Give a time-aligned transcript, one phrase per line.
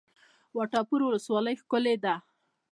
[0.57, 2.15] وټه پور ولسوالۍ ښکلې ده؟